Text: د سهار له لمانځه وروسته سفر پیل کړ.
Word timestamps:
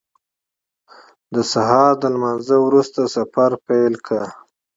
د 1.33 1.35
سهار 1.51 1.93
له 2.03 2.09
لمانځه 2.15 2.55
وروسته 2.67 2.99
سفر 3.15 3.51
پیل 3.67 3.93
کړ. 4.07 4.21